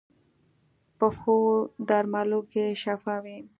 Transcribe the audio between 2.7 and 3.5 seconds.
شفا وي